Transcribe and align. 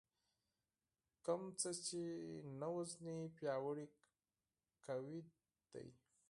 کوم 1.25 1.41
څه 1.59 1.69
دې 1.75 1.81
چې 1.87 1.99
نه 2.59 2.67
وژنې 2.75 3.17
پياوړي 3.35 3.87
کوي 4.85 5.19
دی. 5.71 5.89